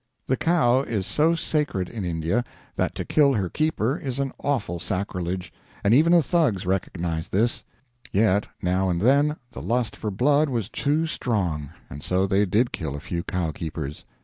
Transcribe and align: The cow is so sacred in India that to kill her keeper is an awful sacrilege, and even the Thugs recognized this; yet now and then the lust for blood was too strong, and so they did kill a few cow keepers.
The 0.25 0.35
cow 0.35 0.81
is 0.81 1.05
so 1.05 1.35
sacred 1.35 1.87
in 1.87 2.03
India 2.03 2.43
that 2.75 2.95
to 2.95 3.05
kill 3.05 3.35
her 3.35 3.49
keeper 3.49 3.99
is 3.99 4.19
an 4.19 4.31
awful 4.39 4.79
sacrilege, 4.79 5.53
and 5.83 5.93
even 5.93 6.11
the 6.11 6.23
Thugs 6.23 6.65
recognized 6.65 7.31
this; 7.31 7.63
yet 8.11 8.47
now 8.63 8.89
and 8.89 8.99
then 8.99 9.35
the 9.51 9.61
lust 9.61 9.95
for 9.95 10.09
blood 10.09 10.49
was 10.49 10.69
too 10.69 11.05
strong, 11.05 11.69
and 11.87 12.01
so 12.01 12.25
they 12.25 12.47
did 12.47 12.71
kill 12.71 12.95
a 12.95 12.99
few 12.99 13.21
cow 13.21 13.51
keepers. 13.51 14.03